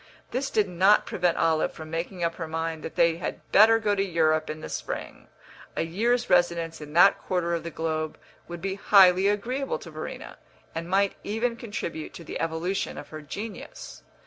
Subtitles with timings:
[0.31, 3.93] This did not prevent Olive from making up her mind that they had better go
[3.93, 5.27] to Europe in the spring;
[5.75, 8.17] a year's residence in that quarter of the globe
[8.47, 10.39] would be highly agreeable to Verena,
[10.73, 14.01] and might even contribute to the evolution of her genius.